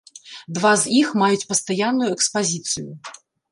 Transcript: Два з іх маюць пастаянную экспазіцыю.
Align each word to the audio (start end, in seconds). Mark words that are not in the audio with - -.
Два 0.57 0.71
з 0.83 0.93
іх 1.01 1.11
маюць 1.23 1.47
пастаянную 1.53 2.09
экспазіцыю. 2.17 2.91